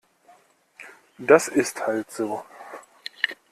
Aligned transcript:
Das 1.19 1.47
ist 1.47 1.85
halt 1.85 2.09
so. 2.09 2.41